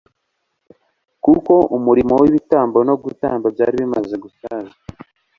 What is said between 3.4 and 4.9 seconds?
byari bimaze gusaza